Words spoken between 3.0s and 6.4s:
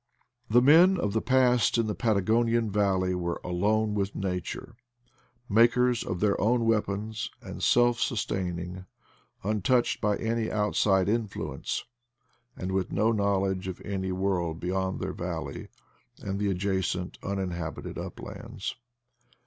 were alone with nature, makers of